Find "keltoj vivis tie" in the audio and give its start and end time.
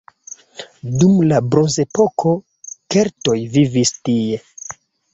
2.97-4.45